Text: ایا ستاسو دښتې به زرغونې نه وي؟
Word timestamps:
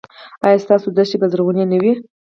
ایا 0.45 0.57
ستاسو 0.65 0.87
دښتې 0.97 1.17
به 1.21 1.27
زرغونې 1.31 1.65
نه 1.71 1.77
وي؟ 1.81 1.93